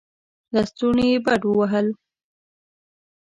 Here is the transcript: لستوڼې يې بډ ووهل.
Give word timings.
لستوڼې 0.53 1.05
يې 1.11 1.17
بډ 1.25 1.41
ووهل. 1.47 1.87